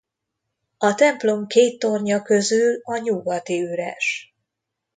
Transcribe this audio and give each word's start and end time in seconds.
A 0.77 0.93
templom 0.93 1.47
két 1.47 1.79
tornya 1.79 2.21
közül 2.21 2.79
a 2.83 2.97
nyugati 2.97 3.61
üres. 3.61 4.35